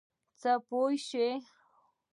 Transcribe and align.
څه 0.41 0.51
پوه 0.67 0.91
شوې. 1.07 1.31